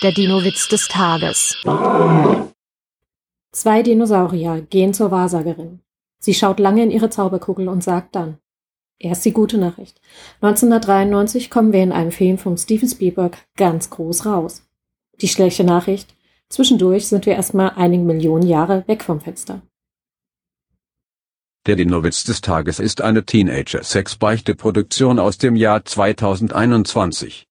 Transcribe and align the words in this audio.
Der 0.00 0.12
Dino-Witz 0.12 0.68
des 0.68 0.86
Tages. 0.86 1.56
Zwei 3.52 3.82
Dinosaurier 3.82 4.60
gehen 4.60 4.94
zur 4.94 5.10
Wahrsagerin. 5.10 5.80
Sie 6.20 6.34
schaut 6.34 6.60
lange 6.60 6.84
in 6.84 6.92
ihre 6.92 7.10
Zauberkugel 7.10 7.66
und 7.68 7.82
sagt 7.82 8.14
dann, 8.14 8.38
erst 9.00 9.24
die 9.24 9.32
gute 9.32 9.58
Nachricht. 9.58 10.00
1993 10.40 11.50
kommen 11.50 11.72
wir 11.72 11.82
in 11.82 11.90
einem 11.90 12.12
Film 12.12 12.38
von 12.38 12.56
Steven 12.56 12.88
Spielberg 12.88 13.38
ganz 13.56 13.90
groß 13.90 14.24
raus. 14.24 14.62
Die 15.20 15.26
schlechte 15.26 15.64
Nachricht, 15.64 16.14
zwischendurch 16.48 17.08
sind 17.08 17.26
wir 17.26 17.34
erstmal 17.34 17.70
einige 17.70 18.04
Millionen 18.04 18.46
Jahre 18.46 18.84
weg 18.86 19.02
vom 19.02 19.20
Fenster. 19.20 19.62
Der 21.66 21.74
Dino-Witz 21.74 22.22
des 22.22 22.40
Tages 22.40 22.78
ist 22.78 23.00
eine 23.00 23.24
Teenager-Sex-Beichte-Produktion 23.24 25.18
aus 25.18 25.38
dem 25.38 25.56
Jahr 25.56 25.84
2021. 25.84 27.46